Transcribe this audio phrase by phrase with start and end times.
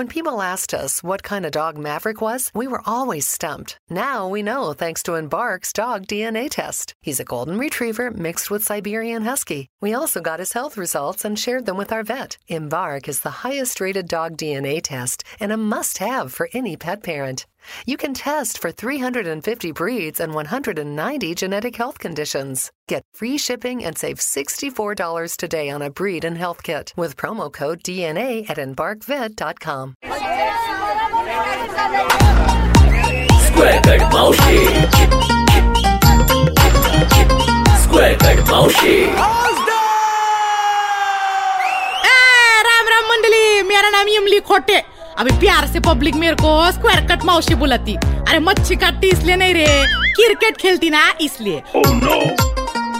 [0.00, 3.76] When people asked us what kind of dog Maverick was, we were always stumped.
[3.90, 6.94] Now we know thanks to Embark's dog DNA test.
[7.02, 9.68] He's a golden retriever mixed with Siberian Husky.
[9.82, 12.38] We also got his health results and shared them with our vet.
[12.48, 17.02] Embark is the highest rated dog DNA test and a must have for any pet
[17.02, 17.44] parent.
[17.85, 22.71] You can test for 350 breeds and 190 genetic health conditions.
[22.87, 27.51] Get free shipping and save $64 today on a breed and health kit with promo
[27.51, 29.95] code DNA at embarkvet.com.
[33.47, 34.59] Square cut Maushi.
[37.85, 38.97] Square cut Maushi.
[42.05, 44.77] ए, राम राम मंडली मेरा नाम इमली खोटे
[45.18, 49.54] अभी प्यार से public मेरे को स्क्वायर कट मौसी बुलाती। अरे मच्छी काटती इसलिए नहीं
[49.54, 49.66] रे
[50.16, 51.62] क्रिकेट खेलती ना इसलिए।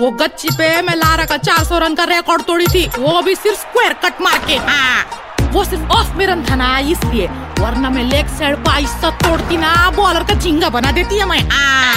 [0.00, 3.58] वो गच्ची पे मैं लारा का 400 रन का रिकॉर्ड तोड़ी थी वो भी सिर्फ़
[3.60, 7.26] स्क्वायर कट मार के हाँ। वो सिर्फ़ ऑफ़ में रन था ना इसलिए
[7.60, 11.94] वरना मैं लेग साइड बाईस तोड़ती ना बॉलर का झिंगा बना देती है मैं हाँ।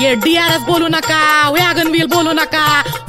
[0.00, 2.66] ये डीआरएस बोलो ना का वैगन व्हील बोलो ना का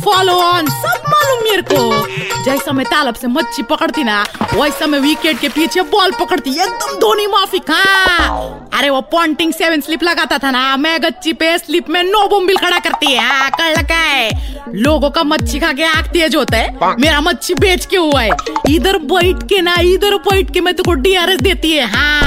[0.07, 4.21] फॉलो ऑन सब मालूम मेरे को। जैसा मैं तालब से मच्छी पकड़ती ना
[4.53, 9.81] वैसा मैं विकेट के पीछे बॉल पकड़ती एकदम धोनी माफिक हाँ अरे वो पॉइंटिंग सेवन
[9.81, 13.49] स्लिप लगाता था ना मैं गच्ची पे स्लिप में नो बोम्बिल खड़ा करती है। हाँ,
[13.51, 17.85] कर लगा है। लोगों का मच्छी खा के आग तेज होता है। मेरा मच्छी बेच
[17.85, 18.31] के हुआ है।
[18.69, 22.26] इधर बैठ के ना इधर बैठ के मैं तुमको डीआरएस देती है। हाँ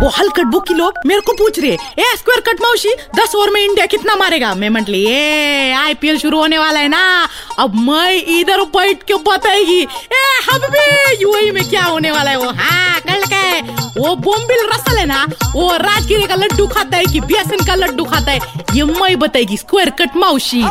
[0.00, 3.60] वो हलकट बुकी लोग मेरे को पूछ रहे ए स्क्वायर कट मौसी दस ओवर में
[3.60, 4.54] इंडिया कितना मारेगा?
[4.54, 9.80] मैं मंटली ए आईपीएल शुरू होने वाला है ना, अब मैं इधर बैठ के बताएगी।
[9.80, 12.50] ए हबीबी यूएई में क्या होने वाला है वो?
[12.52, 13.42] हाँ कल का
[13.98, 18.04] वो बोम्बिल रसल है ना, वो राजगिरी का लड्डू खाता है कि बेसन का लड्डू
[18.04, 18.40] खाता है,
[18.74, 20.62] ये मैं बताएगी स्क्वायर कट मौसी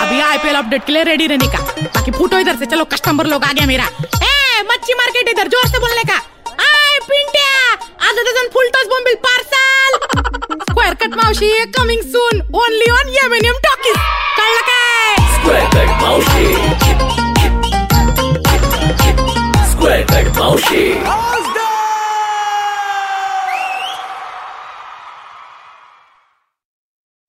[0.00, 3.44] अभी आईपीएल अपडेट के लिए रेडी रहने का, बाकी फूटो इधर से चलो कस्टमर लोग
[3.44, 6.20] आ गया मेरा। ए, मच्छी मार्केट इधर, ज़ोर से बोलने का।
[11.39, 13.97] मावशी coming soon only on येमेनियम talkies
[14.37, 14.93] कळलं काय
[15.45, 16.45] Square cut Maushi.
[19.73, 20.85] Square cut Maushi.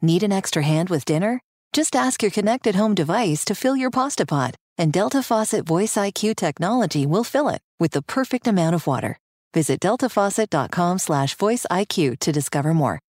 [0.03, 1.41] Need an extra hand with dinner?
[1.73, 5.97] Just ask your connected home device to fill your pasta pot, and Delta Faucet Voice
[5.97, 9.19] IQ technology will fill it with the perfect amount of water.
[9.55, 12.99] Visit deltafaucet.com slash voice IQ to discover more.